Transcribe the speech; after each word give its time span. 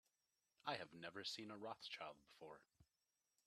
I 0.65 0.77
have 0.77 0.91
never 0.93 1.23
seen 1.23 1.51
a 1.51 1.57
Rothschild 1.59 2.15
before. 2.23 2.59